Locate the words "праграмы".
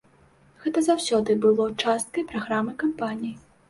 2.35-2.79